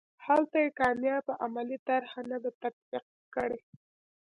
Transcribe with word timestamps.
هلته 0.25 0.55
یې 0.63 0.69
کامیابه 0.79 1.33
عملي 1.45 1.77
طرحه 1.87 2.21
نه 2.31 2.37
ده 2.43 2.51
تطبیق 2.61 3.05
کړې. 3.35 3.59